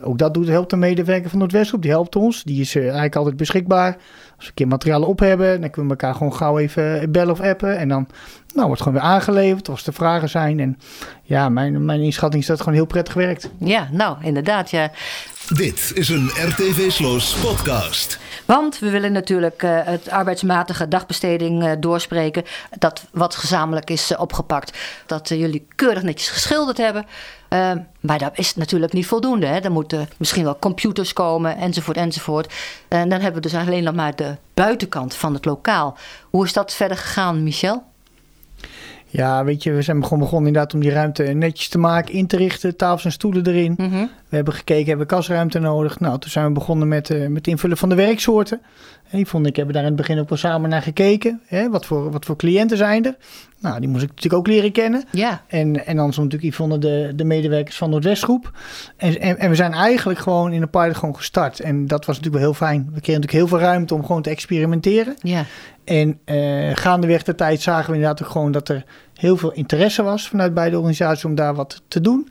Ook 0.00 0.18
dat 0.18 0.34
doet, 0.34 0.48
helpt 0.48 0.70
de 0.70 0.76
medewerker 0.76 1.30
van 1.30 1.38
Noordwestgroep. 1.38 1.82
Die 1.82 1.90
helpt 1.90 2.16
ons. 2.16 2.42
Die 2.42 2.60
is 2.60 2.74
eigenlijk 2.76 3.16
altijd 3.16 3.36
beschikbaar. 3.36 3.96
Als 4.36 4.44
we 4.44 4.46
een 4.46 4.54
keer 4.54 4.68
materialen 4.68 5.08
op 5.08 5.18
hebben, 5.18 5.60
dan 5.60 5.70
kunnen 5.70 5.90
we 5.90 6.00
elkaar 6.00 6.14
gewoon 6.14 6.34
gauw 6.34 6.58
even 6.58 7.12
bellen 7.12 7.32
of 7.32 7.40
appen. 7.40 7.78
En 7.78 7.88
dan 7.88 8.08
nou, 8.54 8.66
wordt 8.66 8.82
gewoon 8.82 8.98
weer 8.98 9.08
aangeleverd 9.08 9.68
als 9.68 9.86
er 9.86 9.92
vragen 9.92 10.28
zijn. 10.28 10.60
En 10.60 10.78
ja, 11.22 11.48
mijn, 11.48 11.84
mijn 11.84 12.00
inschatting 12.00 12.42
is 12.42 12.48
dat 12.48 12.56
het 12.56 12.66
gewoon 12.66 12.80
heel 12.80 12.88
prettig 12.88 13.14
werkt. 13.14 13.50
Ja, 13.58 13.88
nou, 13.92 14.16
inderdaad, 14.22 14.70
ja. 14.70 14.90
Dit 15.48 15.92
is 15.94 16.08
een 16.08 16.26
RTV 16.26 16.90
Slos 16.90 17.34
podcast. 17.34 18.18
Want 18.44 18.78
we 18.78 18.90
willen 18.90 19.12
natuurlijk 19.12 19.62
uh, 19.62 19.78
het 19.84 20.10
arbeidsmatige 20.10 20.88
dagbesteding 20.88 21.64
uh, 21.64 21.72
doorspreken. 21.80 22.44
Dat 22.78 23.04
wat 23.12 23.34
gezamenlijk 23.34 23.90
is 23.90 24.10
uh, 24.10 24.20
opgepakt. 24.20 24.78
Dat 25.06 25.28
jullie 25.28 25.66
keurig 25.74 26.02
netjes 26.02 26.28
geschilderd 26.28 26.76
hebben. 26.76 27.04
Maar 28.00 28.18
dat 28.18 28.38
is 28.38 28.54
natuurlijk 28.54 28.92
niet 28.92 29.06
voldoende. 29.06 29.46
Hè. 29.46 29.58
Er 29.58 29.72
moeten 29.72 30.08
misschien 30.16 30.44
wel 30.44 30.58
computers 30.58 31.12
komen 31.12 31.56
enzovoort 31.56 31.96
enzovoort. 31.96 32.52
En 32.88 33.08
dan 33.08 33.20
hebben 33.20 33.42
we 33.42 33.48
dus 33.48 33.58
alleen 33.60 33.84
nog 33.84 33.94
maar 33.94 34.16
de 34.16 34.36
buitenkant 34.54 35.14
van 35.14 35.34
het 35.34 35.44
lokaal. 35.44 35.96
Hoe 36.30 36.44
is 36.44 36.52
dat 36.52 36.74
verder 36.74 36.96
gegaan, 36.96 37.42
Michel? 37.42 37.82
Ja, 39.06 39.44
weet 39.44 39.62
je, 39.62 39.72
we 39.72 39.82
zijn 39.82 40.02
gewoon 40.02 40.18
begonnen 40.18 40.46
inderdaad 40.46 40.74
om 40.74 40.80
die 40.80 40.90
ruimte 40.90 41.22
netjes 41.22 41.68
te 41.68 41.78
maken, 41.78 42.14
in 42.14 42.26
te 42.26 42.36
richten, 42.36 42.76
tafels 42.76 43.04
en 43.04 43.12
stoelen 43.12 43.46
erin. 43.46 43.74
Mm 43.76 43.90
-hmm. 43.90 44.10
We 44.28 44.36
hebben 44.36 44.54
gekeken, 44.54 44.86
hebben 44.86 45.06
we 45.06 45.14
kasruimte 45.14 45.58
nodig? 45.58 46.00
Nou, 46.00 46.18
toen 46.18 46.30
zijn 46.30 46.46
we 46.46 46.52
begonnen 46.52 46.88
met, 46.88 47.10
uh, 47.10 47.28
met 47.28 47.46
invullen 47.46 47.76
van 47.76 47.88
de 47.88 47.94
werksoorten. 47.94 48.60
En 49.14 49.20
die 49.20 49.28
vond 49.28 49.46
ik, 49.46 49.56
hebben 49.56 49.74
daar 49.74 49.82
in 49.82 49.88
het 49.88 49.98
begin 49.98 50.18
ook 50.18 50.28
wel 50.28 50.38
samen 50.38 50.70
naar 50.70 50.82
gekeken. 50.82 51.40
Hè? 51.46 51.70
Wat, 51.70 51.86
voor, 51.86 52.10
wat 52.10 52.24
voor 52.24 52.36
cliënten 52.36 52.76
zijn 52.76 53.04
er? 53.04 53.16
Nou, 53.60 53.80
die 53.80 53.88
moest 53.88 54.02
ik 54.02 54.08
natuurlijk 54.08 54.34
ook 54.34 54.46
leren 54.46 54.72
kennen. 54.72 55.04
Ja. 55.10 55.42
En, 55.46 55.86
en 55.86 55.96
dan 55.96 56.12
zo 56.12 56.22
natuurlijk 56.22 56.52
Yvonne 56.52 56.78
de, 56.78 57.12
de 57.16 57.24
medewerkers 57.24 57.76
van 57.76 57.90
Noordwestgroep. 57.90 58.52
En, 58.96 59.20
en, 59.20 59.38
en 59.38 59.48
we 59.48 59.54
zijn 59.54 59.72
eigenlijk 59.72 60.18
gewoon 60.18 60.52
in 60.52 60.62
een 60.62 60.70
pilot 60.70 60.96
gewoon 60.96 61.16
gestart. 61.16 61.60
En 61.60 61.86
dat 61.86 62.04
was 62.04 62.16
natuurlijk 62.16 62.44
wel 62.44 62.52
heel 62.52 62.66
fijn. 62.66 62.78
We 62.78 63.00
kregen 63.00 63.20
natuurlijk 63.20 63.32
heel 63.32 63.46
veel 63.46 63.58
ruimte 63.58 63.94
om 63.94 64.04
gewoon 64.04 64.22
te 64.22 64.30
experimenteren. 64.30 65.14
Ja. 65.20 65.44
En 65.84 66.18
uh, 66.26 66.70
gaandeweg 66.74 67.22
de 67.22 67.34
tijd 67.34 67.60
zagen 67.60 67.90
we 67.90 67.96
inderdaad 67.96 68.22
ook 68.22 68.32
gewoon 68.32 68.52
dat 68.52 68.68
er 68.68 68.84
heel 69.14 69.36
veel 69.36 69.52
interesse 69.52 70.02
was 70.02 70.28
vanuit 70.28 70.54
beide 70.54 70.76
organisaties 70.76 71.24
om 71.24 71.34
daar 71.34 71.54
wat 71.54 71.82
te 71.88 72.00
doen. 72.00 72.28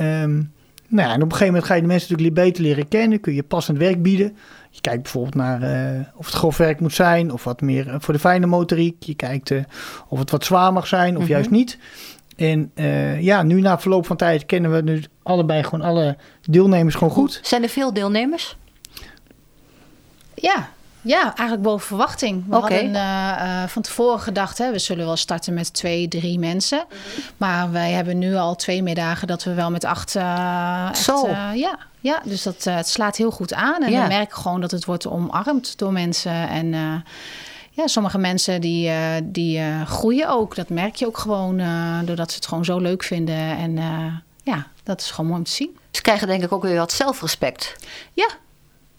Um, 0.00 0.54
nou 0.88 1.08
ja, 1.08 1.14
en 1.14 1.22
op 1.22 1.30
een 1.30 1.36
gegeven 1.36 1.46
moment 1.46 1.64
ga 1.64 1.74
je 1.74 1.80
de 1.80 1.86
mensen 1.86 2.10
natuurlijk 2.10 2.38
beter 2.44 2.62
leren 2.62 2.88
kennen. 2.88 3.20
Kun 3.20 3.34
je 3.34 3.42
passend 3.42 3.78
werk 3.78 4.02
bieden. 4.02 4.36
Je 4.76 4.82
kijkt 4.82 5.02
bijvoorbeeld 5.02 5.34
naar 5.34 5.62
uh, 5.62 6.00
of 6.14 6.26
het 6.26 6.34
grof 6.34 6.56
werk 6.56 6.80
moet 6.80 6.94
zijn 6.94 7.32
of 7.32 7.44
wat 7.44 7.60
meer 7.60 7.94
voor 7.98 8.14
de 8.14 8.20
fijne 8.20 8.46
motoriek. 8.46 9.02
Je 9.02 9.14
kijkt 9.14 9.50
uh, 9.50 9.62
of 10.08 10.18
het 10.18 10.30
wat 10.30 10.44
zwaar 10.44 10.72
mag 10.72 10.86
zijn 10.86 11.08
of 11.08 11.14
mm 11.14 11.18
-hmm. 11.18 11.34
juist 11.34 11.50
niet. 11.50 11.78
En 12.36 12.70
uh, 12.74 13.20
ja, 13.20 13.42
nu 13.42 13.60
na 13.60 13.78
verloop 13.78 14.06
van 14.06 14.16
tijd 14.16 14.46
kennen 14.46 14.72
we 14.72 14.84
dus 14.84 15.08
allebei 15.22 15.62
gewoon 15.62 15.86
alle 15.86 16.16
deelnemers 16.42 16.94
gewoon 16.94 17.12
goed. 17.12 17.40
Zijn 17.42 17.62
er 17.62 17.68
veel 17.68 17.92
deelnemers? 17.92 18.56
Ja, 20.34 20.70
ja, 21.06 21.22
eigenlijk 21.22 21.62
boven 21.62 21.86
verwachting. 21.86 22.44
We 22.48 22.56
okay. 22.56 22.70
hadden 22.70 22.94
uh, 22.94 23.62
uh, 23.62 23.68
van 23.68 23.82
tevoren 23.82 24.20
gedacht, 24.20 24.58
hè, 24.58 24.70
we 24.72 24.78
zullen 24.78 25.06
wel 25.06 25.16
starten 25.16 25.54
met 25.54 25.72
twee, 25.72 26.08
drie 26.08 26.38
mensen. 26.38 26.78
Mm 26.78 26.96
-hmm. 27.14 27.22
Maar 27.36 27.70
wij 27.70 27.92
hebben 27.92 28.18
nu 28.18 28.34
al 28.34 28.56
twee 28.56 28.82
middagen 28.82 29.26
dat 29.26 29.44
we 29.44 29.54
wel 29.54 29.70
met 29.70 29.84
acht... 29.84 30.14
Uh, 30.14 30.92
Zo? 30.92 31.28
Ja, 31.54 31.78
ja, 32.00 32.20
dus 32.24 32.42
dat, 32.42 32.64
het 32.64 32.88
slaat 32.88 33.16
heel 33.16 33.30
goed 33.30 33.54
aan. 33.54 33.82
En 33.82 33.90
Ja. 33.90 34.02
we 34.02 34.08
merken 34.08 34.36
gewoon 34.36 34.60
dat 34.60 34.70
het 34.70 34.84
wordt 34.84 35.06
omarmd 35.06 35.78
door 35.78 35.92
mensen. 35.92 36.48
En 36.48 36.72
ja, 37.70 37.86
sommige 37.86 38.18
mensen 38.18 38.60
die, 38.60 38.90
die 39.24 39.62
groeien 39.84 40.28
ook. 40.28 40.54
Dat 40.54 40.68
merk 40.68 40.94
je 40.94 41.06
ook 41.06 41.18
gewoon 41.18 41.62
doordat 42.04 42.30
ze 42.30 42.36
het 42.36 42.46
gewoon 42.46 42.64
zo 42.64 42.78
leuk 42.78 43.02
vinden. 43.02 43.56
En 43.56 43.76
ja, 44.42 44.66
dat 44.82 45.00
is 45.00 45.10
gewoon 45.10 45.26
mooi 45.26 45.38
om 45.38 45.46
te 45.46 45.52
zien. 45.52 45.76
Ze 45.90 46.02
krijgen 46.02 46.26
denk 46.26 46.42
ik 46.42 46.52
ook 46.52 46.62
weer 46.62 46.76
wat 46.76 46.92
zelfrespect. 46.92 47.76
Ja, 48.12 48.28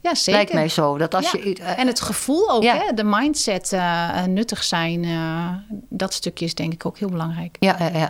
ja, 0.08 0.16
zeker. 0.16 0.32
Lijkt 0.40 0.54
mij 0.54 0.70
zo. 0.70 0.98
Dat 0.98 1.16
als 1.16 1.32
Ja, 1.32 1.40
je, 1.44 1.60
uh, 1.60 1.80
En 1.80 1.88
het 1.88 2.02
gevoel 2.02 2.50
ook, 2.50 2.64
Ja. 2.64 2.74
hè? 2.76 2.94
de 2.94 3.04
mindset, 3.04 3.74
eh, 3.74 4.20
eh, 4.20 4.26
nuttig 4.26 4.64
zijn. 4.64 5.04
eh, 5.04 5.50
dat 5.90 6.14
stukje 6.14 6.46
is 6.46 6.56
denk 6.56 6.74
ik 6.74 6.86
ook 6.86 6.98
heel 6.98 7.10
belangrijk. 7.10 7.56
Ja, 7.60 7.76
ja, 7.80 7.90
ja. 8.00 8.10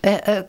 Eh, 0.00 0.36
eh, 0.36 0.44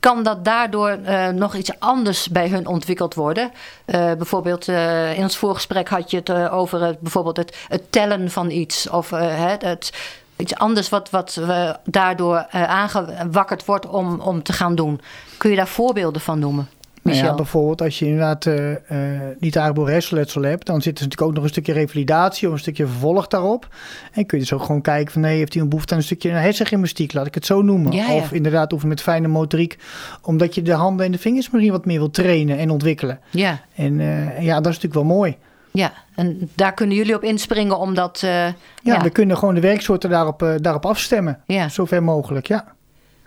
kan 0.00 0.22
dat 0.22 0.44
daardoor 0.44 0.88
eh, 0.90 1.28
nog 1.28 1.54
iets 1.54 1.70
anders 1.78 2.28
bij 2.28 2.48
hun 2.48 2.66
ontwikkeld 2.66 3.14
worden? 3.14 3.50
Eh, 3.84 4.12
bijvoorbeeld 4.12 4.68
eh, 4.68 5.16
in 5.16 5.22
ons 5.22 5.36
voorgesprek 5.36 5.88
had 5.88 6.10
je 6.10 6.16
het 6.16 6.28
eh, 6.28 6.54
over 6.54 6.82
het, 6.82 7.00
bijvoorbeeld 7.00 7.36
het, 7.36 7.56
het 7.68 7.92
tellen 7.92 8.30
van 8.30 8.50
iets. 8.50 8.88
Of 8.88 9.12
eh, 9.12 9.46
het, 9.46 9.62
het, 9.62 9.92
iets 10.36 10.54
anders 10.54 10.88
wat, 10.88 11.10
wat 11.10 11.34
we 11.34 11.76
daardoor 11.84 12.46
eh, 12.50 12.62
aangewakkerd 12.64 13.64
wordt 13.64 13.86
om, 13.86 14.20
om 14.20 14.42
te 14.42 14.52
gaan 14.52 14.74
doen. 14.74 15.00
Kun 15.36 15.50
je 15.50 15.56
daar 15.56 15.68
voorbeelden 15.68 16.20
van 16.20 16.38
noemen? 16.38 16.68
Nou 17.04 17.16
Michel? 17.16 17.30
ja, 17.30 17.34
bijvoorbeeld 17.34 17.82
als 17.82 17.98
je 17.98 18.04
inderdaad 18.04 18.46
eh, 18.46 18.72
eh, 18.72 19.36
niet 19.38 19.54
hersenletsel 19.54 20.42
hebt, 20.42 20.66
dan 20.66 20.82
zit 20.82 20.98
er 20.98 21.04
natuurlijk 21.04 21.22
ook 21.30 21.34
nog 21.34 21.42
een 21.42 21.48
stukje 21.50 21.72
revalidatie 21.72 22.48
of 22.48 22.52
een 22.54 22.58
stukje 22.60 22.86
vervolg 22.86 23.26
daarop. 23.26 23.68
En 24.12 24.26
kun 24.26 24.38
je 24.38 24.44
dus 24.44 24.52
ook 24.52 24.62
gewoon 24.62 24.80
kijken 24.80 25.12
van 25.12 25.20
nee, 25.20 25.36
heeft 25.36 25.52
hij 25.52 25.62
een 25.62 25.68
behoefte 25.68 25.92
aan 25.92 25.98
een 25.98 26.04
stukje 26.04 26.30
hersengymnastiek, 26.30 27.12
laat 27.12 27.26
ik 27.26 27.34
het 27.34 27.46
zo 27.46 27.62
noemen. 27.62 27.92
Ja, 27.92 28.06
ja. 28.06 28.14
Of 28.14 28.32
inderdaad 28.32 28.72
oefenen 28.72 28.94
met 28.94 29.02
fijne 29.02 29.28
motoriek, 29.28 29.78
omdat 30.22 30.54
je 30.54 30.62
de 30.62 30.72
handen 30.72 31.06
en 31.06 31.12
de 31.12 31.18
vingers 31.18 31.50
misschien 31.50 31.72
wat 31.72 31.84
meer 31.84 31.98
wil 31.98 32.10
trainen 32.10 32.58
en 32.58 32.70
ontwikkelen. 32.70 33.20
ja, 33.30 33.60
En 33.74 34.00
eh, 34.00 34.42
ja, 34.42 34.54
dat 34.60 34.72
is 34.72 34.80
natuurlijk 34.80 34.94
wel 34.94 35.16
mooi. 35.16 35.36
ja, 35.72 35.92
en 36.14 36.50
daar 36.54 36.74
kunnen 36.74 36.96
jullie 36.96 37.14
op 37.14 37.22
inspringen 37.22 37.78
omdat... 37.78 38.20
eh, 38.22 38.30
Ja, 38.30 38.54
ja, 38.82 39.00
we 39.02 39.10
kunnen 39.10 39.38
gewoon 39.38 39.54
de 39.54 39.60
werksoorten 39.60 40.10
daarop, 40.10 40.54
daarop 40.60 40.86
afstemmen. 40.86 41.40
Ja. 41.46 41.68
Zover 41.68 42.02
mogelijk, 42.02 42.46
ja. 42.46 42.64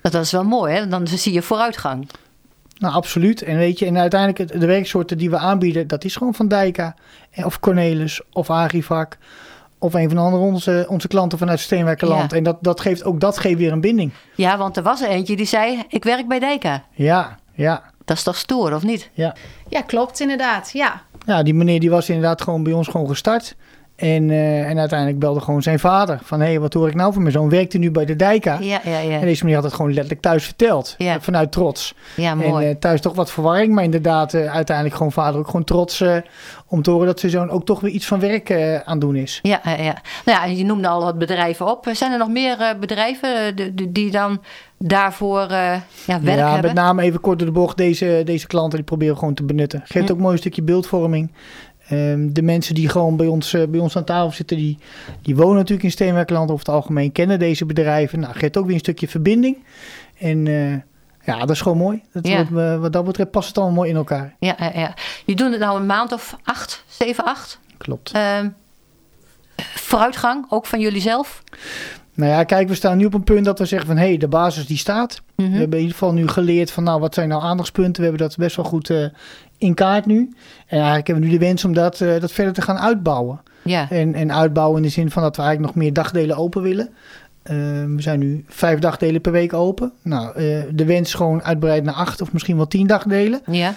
dat 0.02 0.14
is 0.16 0.32
wel 0.32 0.44
mooi, 0.44 0.74
hè? 0.74 0.88
Dan 0.88 1.08
zie 1.08 1.34
je 1.34 1.42
vooruitgang. 1.42 2.08
Nou, 2.80 2.94
absoluut. 2.94 3.42
En 3.42 3.58
weet 3.58 3.80
je, 3.80 3.86
en 3.86 3.98
uiteindelijk 3.98 4.60
de 4.60 4.66
werksoorten 4.66 5.18
die 5.18 5.30
we 5.30 5.38
aanbieden, 5.38 5.88
dat 5.88 6.04
is 6.04 6.16
gewoon 6.16 6.34
van 6.34 6.48
Dijka 6.48 6.96
eh, 7.32 7.46
of 7.46 7.60
Cornelis 7.60 8.22
of 8.34 8.50
Agrivac 8.50 9.18
of 9.80 9.94
een 9.94 10.08
van 10.08 10.16
de 10.18 10.24
andere 10.24 10.44
onze, 10.44 10.86
onze 10.90 11.08
klanten 11.08 11.38
vanuit 11.38 11.60
Steenwijkerland. 11.60 12.32
Ja. 12.32 12.38
En 12.38 12.44
dat, 12.44 12.58
dat 12.62 12.80
geeft 12.82 13.04
ook 13.04 13.20
dat 13.20 13.38
geeft 13.38 13.58
weer 13.58 13.72
een 13.72 13.82
binding. 13.82 14.12
Ja, 14.36 14.58
want 14.58 14.78
er 14.78 14.84
was 14.84 15.02
er 15.02 15.10
eentje 15.10 15.36
die 15.36 15.46
zei, 15.46 15.84
ik 15.90 16.04
werk 16.04 16.28
bij 16.28 16.40
Dijka. 16.40 16.84
Ja, 16.92 17.38
ja, 17.54 17.84
Dat 18.06 18.18
is 18.18 18.24
toch 18.24 18.38
stoer, 18.38 18.76
of 18.76 18.84
niet? 18.84 19.10
ja. 19.14 19.36
Ja, 19.70 19.82
klopt 19.82 20.20
inderdaad. 20.20 20.70
Ja. 20.74 21.02
Ja, 21.26 21.44
die 21.44 21.54
meneer 21.54 21.80
die 21.80 21.90
was 21.90 22.10
inderdaad 22.10 22.42
gewoon 22.42 22.64
bij 22.64 22.74
ons 22.74 22.88
gewoon 22.88 23.08
gestart. 23.08 23.56
En, 23.98 24.30
eh, 24.30 24.70
en 24.70 24.80
uiteindelijk 24.80 25.20
belde 25.20 25.40
gewoon 25.40 25.62
zijn 25.62 25.80
vader 25.80 26.20
van, 26.24 26.40
hé, 26.40 26.46
hey, 26.46 26.60
wat 26.60 26.74
hoor 26.74 26.88
ik 26.88 26.96
nou 26.96 27.14
van 27.14 27.22
mijn 27.22 27.34
zoon? 27.34 27.50
Werkte 27.50 27.78
nu 27.78 27.92
bij 27.92 28.06
de 28.06 28.16
Dijka. 28.16 28.58
Ja, 28.62 28.82
ja, 28.84 28.98
ja. 29.00 29.20
En 29.20 29.26
deze 29.26 29.42
meneer 29.44 29.56
had 29.60 29.66
het 29.66 29.74
gewoon 29.74 29.92
letterlijk 29.94 30.22
thuis 30.22 30.44
verteld. 30.46 30.96
Ja. 30.98 31.22
Vanuit 31.22 31.52
trots. 31.52 31.94
Ja, 32.16 32.36
mooi. 32.36 32.66
En 32.66 32.72
eh, 32.72 32.76
thuis 32.80 33.02
toch 33.02 33.16
wat 33.16 33.32
verwarring, 33.32 33.74
maar 33.74 33.84
inderdaad 33.84 34.34
eh, 34.34 34.54
uiteindelijk 34.54 34.96
gewoon 34.96 35.12
vader 35.12 35.40
ook 35.40 35.46
gewoon 35.46 35.64
trots 35.64 36.04
om 36.68 36.82
te 36.82 36.92
horen 36.92 37.06
dat 37.08 37.20
zijn 37.20 37.32
zoon 37.32 37.50
ook 37.50 37.66
toch 37.66 37.80
weer 37.80 37.92
iets 37.92 38.06
van 38.06 38.20
werk 38.20 38.52
aan 38.86 39.00
doen 39.00 39.16
is. 39.16 39.40
Ja, 39.42 39.62
ja, 39.64 39.72
ja. 39.82 39.96
Nou 40.26 40.40
ja, 40.40 40.46
je 40.56 40.64
noemde 40.66 40.88
al 40.88 41.04
wat 41.04 41.18
bedrijven 41.18 41.66
op. 41.72 41.88
Zijn 41.92 42.12
er 42.12 42.18
nog 42.18 42.30
meer 42.30 42.76
bedrijven 42.80 43.56
de- 43.56 43.92
die 43.92 44.12
dan 44.12 44.42
daarvoor 44.80 45.42
eh, 45.42 45.76
ja, 46.06 46.22
werk 46.22 46.38
ja, 46.38 46.52
hebben? 46.52 46.66
met 46.66 46.74
name 46.84 47.02
even 47.02 47.20
kort 47.22 47.38
door 47.40 47.48
de 47.48 47.54
bocht, 47.54 47.78
deze, 47.78 48.22
deze 48.26 48.48
klanten 48.48 48.78
die 48.78 48.88
proberen 48.88 49.18
gewoon 49.18 49.34
te 49.34 49.44
benutten. 49.44 49.82
Geeft 49.86 50.08
Hm. 50.08 50.14
ook 50.14 50.20
mooi 50.20 50.32
een 50.34 50.38
stukje 50.40 50.62
beeldvorming. 50.62 51.32
Ehm, 51.88 52.30
de 52.34 52.42
mensen 52.42 52.76
die 52.76 52.90
gewoon 52.90 53.18
bij 53.18 53.28
ons, 53.28 53.54
eh, 53.54 53.64
bij 53.68 53.80
ons 53.80 53.96
aan 53.98 54.04
tafel 54.04 54.32
zitten, 54.32 54.58
die, 54.58 54.78
die 55.22 55.36
wonen 55.36 55.56
natuurlijk 55.56 55.84
in 55.84 55.92
Steenwerkland 55.92 56.52
over 56.52 56.66
het 56.66 56.76
algemeen, 56.76 57.12
kennen 57.12 57.40
deze 57.40 57.66
bedrijven. 57.66 58.20
Nou, 58.20 58.34
geeft 58.34 58.58
ook 58.58 58.66
weer 58.66 58.74
een 58.74 58.80
stukje 58.80 59.08
verbinding. 59.08 59.58
En 60.20 60.48
eh, 60.48 60.72
ja, 61.26 61.40
dat 61.40 61.50
is 61.50 61.62
gewoon 61.62 61.78
mooi. 61.78 62.04
Dat 62.14 62.28
Ja. 62.28 62.36
wordt, 62.36 62.66
eh, 62.74 62.80
wat 62.80 62.94
dat 62.94 63.06
betreft 63.06 63.32
past 63.32 63.48
het 63.48 63.58
allemaal 63.58 63.76
mooi 63.76 63.90
in 63.90 63.96
elkaar. 63.96 64.36
Ja, 64.40 64.56
ja, 64.60 64.72
ja. 64.76 64.94
Je 65.26 65.36
doet 65.36 65.52
het 65.52 65.60
nou 65.60 65.80
een 65.80 65.86
maand 65.86 66.12
of 66.12 66.38
acht, 66.44 66.84
zeven, 66.88 67.24
acht. 67.26 67.60
Klopt. 67.78 68.12
Ehm, 68.12 68.50
vooruitgang, 69.58 70.46
ook 70.50 70.66
van 70.66 70.80
jullie 70.80 71.02
zelf. 71.02 71.44
Nou 72.18 72.32
ja, 72.32 72.44
kijk, 72.44 72.68
we 72.68 72.76
staan 72.76 72.98
nu 72.98 73.06
op 73.06 73.14
een 73.14 73.24
punt 73.24 73.46
dat 73.46 73.60
we 73.60 73.66
zeggen 73.66 73.88
van 73.88 73.98
hé, 73.98 74.08
hey, 74.08 74.18
de 74.18 74.28
basis 74.28 74.66
die 74.66 74.78
staat. 74.78 75.22
Mhm. 75.36 75.52
We 75.52 75.58
hebben 75.58 75.78
in 75.78 75.84
ieder 75.84 75.98
geval 75.98 76.14
nu 76.14 76.28
geleerd 76.28 76.72
van 76.72 76.84
nou, 76.84 77.00
wat 77.00 77.14
zijn 77.14 77.30
nou 77.30 77.44
aandachtspunten. 77.44 78.02
We 78.04 78.10
hebben 78.10 78.28
dat 78.28 78.38
best 78.38 78.56
wel 78.56 78.66
goed 78.66 78.90
eh, 78.90 79.06
in 79.58 79.74
kaart 79.74 80.06
nu. 80.06 80.30
En 80.68 80.78
eigenlijk 80.78 81.08
hebben 81.08 81.26
we 81.26 81.32
nu 81.32 81.38
de 81.38 81.46
wens 81.46 81.66
om 81.66 81.74
dat, 81.74 82.02
eh, 82.02 82.20
dat 82.20 82.32
verder 82.32 82.54
te 82.54 82.62
gaan 82.62 82.78
uitbouwen. 82.78 83.42
Ja, 83.64 83.90
En, 83.90 84.14
en 84.14 84.34
uitbouwen 84.34 84.78
in 84.78 84.84
de 84.84 84.90
zin 84.94 85.12
van 85.12 85.22
dat 85.22 85.36
we 85.36 85.42
eigenlijk 85.42 85.74
nog 85.74 85.84
meer 85.84 85.94
dagdelen 85.94 86.38
open 86.38 86.62
willen. 86.62 86.90
Eh, 87.44 87.56
we 87.86 88.02
zijn 88.02 88.20
nu 88.20 88.46
vijf 88.48 88.80
dagdelen 88.80 89.22
per 89.22 89.32
week 89.32 89.54
open. 89.54 89.92
Nou, 90.02 90.36
eh, 90.36 90.60
de 90.72 90.86
wens 90.86 91.08
is 91.08 91.14
gewoon 91.14 91.44
uitbreiden 91.44 91.86
naar 91.86 91.96
acht 91.96 92.22
of 92.22 92.34
misschien 92.34 92.56
wel 92.56 92.68
tien 92.68 92.88
dagdelen. 92.88 93.42
ja, 93.52 93.74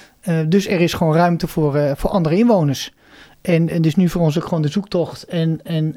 dus 0.47 0.69
er 0.69 0.81
is 0.81 0.93
gewoon 0.93 1.15
ruimte 1.15 1.47
voor, 1.47 1.95
voor 1.97 2.11
andere 2.11 2.37
inwoners. 2.37 2.93
En, 3.41 3.69
en 3.69 3.83
dus 3.83 3.97
nu 3.97 4.09
voor 4.09 4.21
ons 4.21 4.39
ook 4.39 4.45
gewoon 4.45 4.63
de 4.63 4.69
zoektocht 4.69 5.25
en, 5.25 5.61
en, 5.65 5.97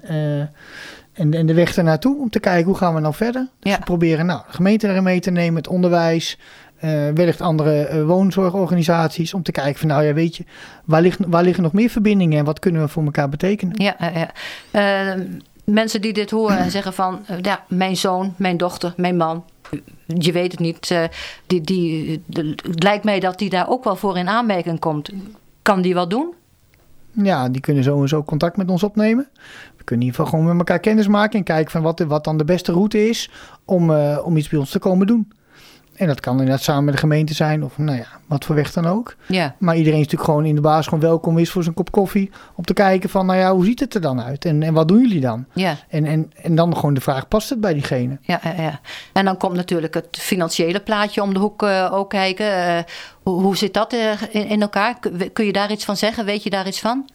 en, 1.13 1.33
en 1.33 1.45
de 1.45 1.53
weg 1.53 1.75
ernaartoe 1.77 2.19
om 2.19 2.29
te 2.29 2.39
kijken 2.39 2.65
hoe 2.65 2.77
gaan 2.77 2.93
we 2.93 2.99
nou 2.99 3.13
verder. 3.13 3.47
Dus 3.59 3.71
Ja. 3.71 3.77
we 3.77 3.83
proberen 3.83 4.25
nou, 4.25 4.41
de 4.47 4.53
gemeente 4.53 4.87
erin 4.87 5.03
mee 5.03 5.19
te 5.19 5.31
nemen, 5.31 5.55
het 5.55 5.67
onderwijs, 5.67 6.37
eh, 6.77 6.89
wellicht 7.13 7.41
andere 7.41 7.85
eh, 7.85 8.03
woonzorgorganisaties. 8.05 9.33
Om 9.33 9.43
te 9.43 9.51
kijken 9.51 9.79
van 9.79 9.87
nou 9.87 10.03
ja, 10.03 10.13
weet 10.13 10.35
je, 10.35 10.45
waar, 10.85 11.01
ligt, 11.01 11.19
waar 11.27 11.43
liggen 11.43 11.63
nog 11.63 11.73
meer 11.73 11.89
verbindingen 11.89 12.37
en 12.39 12.45
wat 12.45 12.59
kunnen 12.59 12.81
we 12.81 12.87
voor 12.87 13.03
elkaar 13.03 13.29
betekenen? 13.29 13.81
ja, 13.83 13.95
ja. 13.99 14.11
ja. 14.13 14.31
Ehm, 15.11 15.27
mensen 15.63 16.01
die 16.01 16.13
dit 16.13 16.31
horen 16.31 16.57
en 16.57 16.71
zeggen 16.71 16.93
van... 16.93 17.23
eh, 17.27 17.37
ja, 17.41 17.63
mijn 17.67 17.97
zoon, 17.97 18.33
mijn 18.37 18.57
dochter, 18.57 18.93
mijn 18.97 19.17
man... 19.17 19.43
Je 20.07 20.31
weet 20.31 20.51
het 20.51 20.59
niet. 20.59 20.91
eh, 20.91 21.03
die, 21.47 21.61
die, 21.61 22.21
de- 22.25 22.55
het 22.69 22.83
lijkt 22.83 23.03
mij 23.03 23.19
dat 23.19 23.39
die 23.39 23.49
daar 23.49 23.69
ook 23.69 23.83
wel 23.83 23.95
voor 23.95 24.17
in 24.17 24.27
aanmerking 24.29 24.79
komt. 24.79 25.09
Kan 25.61 25.81
die 25.81 25.93
wat 25.93 26.09
doen? 26.09 26.33
Ja, 27.11 27.49
die 27.49 27.61
kunnen 27.61 27.83
zo 27.83 28.01
en 28.01 28.07
zo 28.07 28.23
contact 28.23 28.57
met 28.57 28.69
ons 28.69 28.83
opnemen. 28.83 29.27
We 29.83 29.89
kunnen 29.89 30.07
in 30.07 30.11
ieder 30.11 30.25
geval 30.25 30.39
gewoon 30.39 30.57
met 30.57 30.67
elkaar 30.67 30.83
kennis 30.83 31.07
maken 31.07 31.39
en 31.39 31.45
kijken 31.45 31.71
van 31.71 31.81
wat, 31.81 31.99
wat 31.99 32.23
dan 32.23 32.37
de 32.37 32.45
beste 32.45 32.71
route 32.71 33.09
is 33.09 33.29
om, 33.65 33.91
eh, 33.91 34.19
om 34.23 34.37
iets 34.37 34.49
bij 34.49 34.59
ons 34.59 34.69
te 34.69 34.79
komen 34.79 35.07
doen. 35.07 35.31
En 35.95 36.07
dat 36.07 36.19
kan 36.19 36.33
inderdaad 36.33 36.61
samen 36.61 36.83
met 36.83 36.93
de 36.93 36.99
gemeente 36.99 37.33
zijn 37.33 37.63
of 37.63 37.77
nou 37.77 37.97
ja, 37.97 38.05
wat 38.27 38.45
voor 38.45 38.55
weg 38.55 38.71
dan 38.71 38.85
ook. 38.85 39.15
Ja, 39.27 39.55
Maar 39.59 39.77
iedereen 39.77 39.99
is 39.99 40.05
natuurlijk 40.05 40.29
gewoon 40.29 40.45
in 40.45 40.55
de 40.55 40.61
basis 40.61 40.85
gewoon 40.85 40.99
welkom 40.99 41.37
is 41.37 41.51
voor 41.51 41.63
zijn 41.63 41.75
kop 41.75 41.91
koffie. 41.91 42.31
Om 42.55 42.63
te 42.63 42.73
kijken 42.73 43.09
van 43.09 43.25
nou 43.25 43.39
ja, 43.39 43.53
hoe 43.53 43.65
ziet 43.65 43.79
het 43.79 43.93
er 43.93 44.01
dan 44.01 44.21
uit? 44.21 44.45
En, 44.45 44.63
en 44.63 44.73
wat 44.73 44.87
doen 44.87 45.01
jullie 45.01 45.21
dan? 45.21 45.45
ja. 45.53 45.75
En, 45.89 46.05
en, 46.05 46.31
en 46.41 46.55
dan 46.55 46.75
gewoon 46.75 46.93
de 46.93 47.01
vraag, 47.01 47.27
past 47.27 47.49
het 47.49 47.61
bij 47.61 47.73
diegene? 47.73 48.17
Ja, 48.21 48.39
ja, 48.43 48.61
ja. 48.61 48.79
En 49.13 49.25
dan 49.25 49.37
komt 49.37 49.55
natuurlijk 49.55 49.93
het 49.93 50.17
financiële 50.19 50.79
plaatje 50.79 51.21
om 51.21 51.33
de 51.33 51.39
hoek 51.39 51.63
eh, 51.63 51.89
ook 51.93 52.09
kijken. 52.09 52.67
Eh, 52.67 52.83
hoe, 53.23 53.41
hoe 53.41 53.57
zit 53.57 53.73
dat 53.73 53.93
in, 53.93 54.47
in 54.47 54.61
elkaar? 54.61 54.99
Kun 55.33 55.45
je 55.45 55.53
daar 55.53 55.71
iets 55.71 55.85
van 55.85 55.97
zeggen? 55.97 56.25
Weet 56.25 56.43
je 56.43 56.49
daar 56.49 56.67
iets 56.67 56.79
van? 56.79 57.05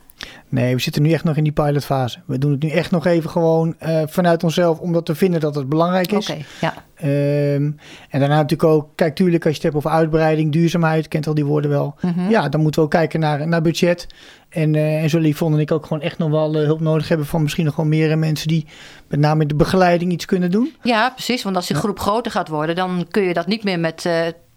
Nee, 0.49 0.75
we 0.75 0.81
zitten 0.81 1.03
nu 1.03 1.13
echt 1.13 1.25
nog 1.25 1.37
in 1.37 1.45
die 1.45 1.53
pilotfase. 1.53 2.19
We 2.27 2.39
doen 2.39 2.51
het 2.51 2.63
nu 2.63 2.69
echt 2.69 2.91
nog 2.91 3.07
even 3.07 3.31
gewoon 3.31 3.75
eh, 3.79 4.03
vanuit 4.07 4.45
onszelf, 4.45 4.79
omdat 4.79 5.09
we 5.09 5.15
vinden 5.15 5.41
dat 5.41 5.55
het 5.55 5.69
belangrijk 5.69 6.13
is. 6.13 6.31
Oké, 6.31 6.45
ja. 6.61 6.75
Ehm, 6.95 7.71
en 8.11 8.21
daarna 8.21 8.37
natuurlijk 8.37 8.65
ook, 8.65 8.89
kijk, 8.95 9.15
tuurlijk, 9.15 9.45
als 9.45 9.57
je 9.57 9.63
het 9.63 9.73
hebt 9.73 9.87
over 9.87 9.99
uitbreiding, 9.99 10.53
duurzaamheid, 10.53 11.09
kent 11.09 11.27
al 11.27 11.35
die 11.35 11.45
woorden 11.45 11.71
wel. 11.71 11.95
Mhm. 12.01 12.31
Ja, 12.31 12.49
dan 12.49 12.61
moeten 12.61 12.81
we 12.81 12.87
ook 12.87 12.93
kijken 12.93 13.21
naar, 13.21 13.49
naar 13.49 13.63
budget. 13.63 14.07
En, 14.49 14.75
eh 14.75 15.03
en 15.03 15.11
zo 15.11 15.19
lief 15.19 15.37
vond 15.37 15.59
ik 15.59 15.73
ook 15.73 15.87
gewoon 15.87 16.03
echt 16.03 16.19
nog 16.19 16.31
wel 16.31 16.55
eh, 16.55 16.65
hulp 16.65 16.81
nodig 16.81 17.09
hebben 17.09 17.27
van 17.27 17.43
misschien 17.43 17.65
nog 17.65 17.77
wel 17.77 17.87
meer 17.87 18.19
mensen 18.19 18.49
die 18.49 18.67
met 19.09 19.21
name 19.21 19.43
in 19.43 19.49
de 19.49 19.55
begeleiding 19.55 20.13
iets 20.13 20.25
kunnen 20.25 20.51
doen. 20.51 20.75
Ja, 20.83 21.11
precies. 21.11 21.43
Want 21.43 21.57
als 21.57 21.67
die 21.67 21.77
groep 21.77 22.01
groter 22.01 22.33
gaat 22.33 22.49
worden, 22.49 22.75
dan 22.75 23.07
kun 23.11 23.23
je 23.23 23.35
dat 23.35 23.47
niet 23.47 23.65
meer 23.65 23.81
met 23.81 24.09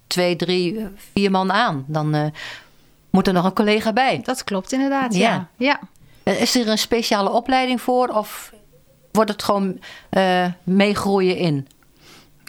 twee, 0.08 0.36
drie, 0.36 0.86
vier 1.14 1.32
man 1.32 1.52
aan. 1.52 1.86
Dan 1.88 2.32
moet 3.12 3.28
er 3.28 3.34
nog 3.34 3.46
een 3.46 3.54
collega 3.54 3.94
bij. 3.94 4.22
Dat 4.24 4.44
klopt 4.44 4.72
inderdaad, 4.72 5.16
Ja. 5.16 5.30
ja. 5.30 5.48
ja. 5.58 5.80
Eh, 6.24 6.42
Is 6.42 6.56
er 6.56 6.68
een 6.68 6.78
speciale 6.78 7.30
opleiding 7.30 7.82
voor 7.82 8.08
of 8.08 8.54
wordt 9.12 9.32
het 9.32 9.44
gewoon 9.44 9.80
eh, 10.10 10.46
meegroeien 10.64 11.38
in? 11.38 11.68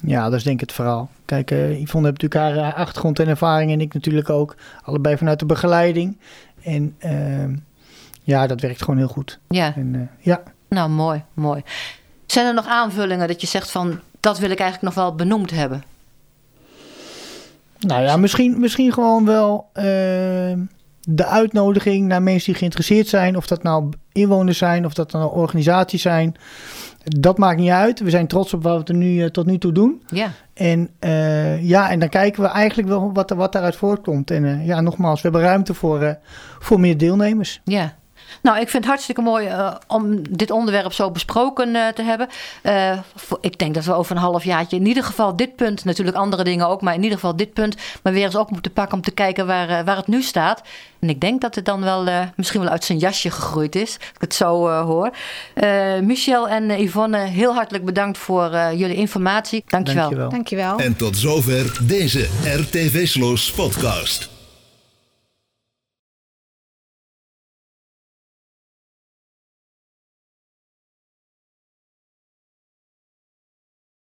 Ja, 0.06 0.24
dat 0.24 0.32
is 0.38 0.42
denk 0.42 0.60
ik 0.60 0.66
het 0.66 0.72
verhaal. 0.76 1.10
Kijk, 1.24 1.50
eh 1.50 1.80
Yvonne 1.80 2.08
heeft 2.08 2.22
natuurlijk 2.22 2.56
haar 2.60 2.74
achtergrond 2.74 3.18
en 3.18 3.28
ervaring 3.28 3.70
en 3.72 3.80
ik 3.80 3.94
natuurlijk 3.94 4.30
ook. 4.30 4.54
Allebei 4.82 5.16
vanuit 5.16 5.38
de 5.38 5.46
begeleiding. 5.46 6.18
En 6.62 6.94
ehm, 6.98 7.56
ja, 8.22 8.46
dat 8.46 8.60
werkt 8.60 8.82
gewoon 8.82 8.96
heel 8.98 9.08
goed. 9.08 9.38
Ja, 9.48 9.74
En 9.74 9.94
eh, 9.94 10.24
ja, 10.26 10.42
nou 10.68 10.90
mooi, 10.90 11.22
mooi. 11.34 11.62
Zijn 12.26 12.46
er 12.46 12.54
nog 12.54 12.66
aanvullingen 12.66 13.28
dat 13.28 13.40
je 13.40 13.46
zegt 13.46 13.70
van 13.70 14.00
dat 14.20 14.38
wil 14.38 14.50
ik 14.50 14.58
eigenlijk 14.60 14.94
nog 14.94 15.04
wel 15.04 15.14
benoemd 15.14 15.50
hebben? 15.50 15.82
Nou 17.86 18.02
ja, 18.02 18.16
misschien, 18.16 18.60
misschien 18.60 18.92
gewoon 18.92 19.24
wel 19.24 19.70
ehm, 19.72 20.58
de 21.00 21.26
uitnodiging 21.26 22.06
naar 22.06 22.22
mensen 22.22 22.46
die 22.46 22.54
geïnteresseerd 22.54 23.08
zijn. 23.08 23.36
Of 23.36 23.46
dat 23.46 23.62
nou 23.62 23.88
inwoners 24.12 24.58
zijn, 24.58 24.84
of 24.84 24.94
dat 24.94 25.12
nou 25.12 25.32
organisaties 25.34 26.02
zijn. 26.02 26.34
Dat 27.04 27.38
maakt 27.38 27.58
niet 27.58 27.70
uit. 27.70 28.00
We 28.00 28.10
zijn 28.10 28.26
trots 28.26 28.54
op 28.54 28.62
wat 28.62 28.88
we 28.88 28.92
er 28.92 28.98
nu, 28.98 29.22
eh, 29.22 29.28
tot 29.28 29.46
nu 29.46 29.58
toe 29.58 29.72
doen. 29.72 30.02
Ja, 30.06 30.30
En 30.54 30.88
eh, 30.98 31.68
ja, 31.68 31.90
en 31.90 31.98
dan 31.98 32.08
kijken 32.08 32.42
we 32.42 32.48
eigenlijk 32.48 32.88
wel 32.88 33.12
wat, 33.12 33.30
wat 33.30 33.52
daaruit 33.52 33.76
voortkomt. 33.76 34.30
En 34.30 34.44
eh, 34.44 34.66
ja, 34.66 34.80
nogmaals, 34.80 35.22
we 35.22 35.28
hebben 35.28 35.48
ruimte 35.48 35.74
voor, 35.74 36.18
voor 36.58 36.80
meer 36.80 36.98
deelnemers. 36.98 37.60
ja. 37.64 38.00
Nou, 38.42 38.60
ik 38.60 38.68
vind 38.68 38.82
het 38.82 38.92
hartstikke 38.92 39.20
mooi 39.20 39.46
eh, 39.46 39.74
om 39.86 40.22
dit 40.36 40.50
onderwerp 40.50 40.92
zo 40.92 41.10
besproken 41.10 41.76
eh, 41.76 41.88
te 41.88 42.02
hebben. 42.02 42.28
Eh, 42.62 42.98
ik 43.40 43.58
denk 43.58 43.74
dat 43.74 43.84
we 43.84 43.92
over 43.92 44.16
een 44.16 44.22
half 44.22 44.44
jaartje 44.44 44.76
in 44.76 44.86
ieder 44.86 45.04
geval 45.04 45.36
dit 45.36 45.56
punt, 45.56 45.84
natuurlijk 45.84 46.16
andere 46.16 46.44
dingen 46.44 46.68
ook, 46.68 46.80
maar 46.80 46.94
in 46.94 47.02
ieder 47.02 47.18
geval 47.18 47.36
dit 47.36 47.52
punt, 47.52 47.76
maar 48.02 48.12
weer 48.12 48.24
eens 48.24 48.34
op 48.34 48.50
moeten 48.50 48.72
pakken 48.72 48.96
om 48.96 49.02
te 49.02 49.10
kijken 49.10 49.46
waar, 49.46 49.84
waar 49.84 49.96
het 49.96 50.06
nu 50.06 50.22
staat. 50.22 50.62
En 51.02 51.08
ik 51.08 51.20
denk 51.20 51.40
dat 51.40 51.54
het 51.54 51.64
dan 51.64 51.80
wel 51.80 52.06
eh, 52.06 52.20
misschien 52.36 52.60
wel 52.60 52.70
uit 52.70 52.84
zijn 52.84 52.98
jasje 52.98 53.30
gegroeid 53.30 53.74
is, 53.74 53.96
als 53.98 54.08
ik 54.14 54.20
het 54.20 54.34
zo 54.34 54.68
eh, 54.68 54.82
hoor. 54.82 55.10
Eh, 55.54 55.98
Michel 55.98 56.48
en 56.48 56.82
Yvonne, 56.82 57.18
heel 57.18 57.54
hartelijk 57.54 57.84
bedankt 57.84 58.18
voor 58.18 58.52
eh, 58.52 58.78
jullie 58.78 58.96
informatie. 58.96 59.64
Dankjewel. 59.66 60.02
Dankjewel. 60.02 60.30
Dankjewel. 60.30 60.78
En 60.78 60.96
tot 60.96 61.16
zover 61.16 61.78
deze 61.86 62.28
RTV 62.44 63.06
Sloos 63.06 63.52
podcast. 63.52 64.31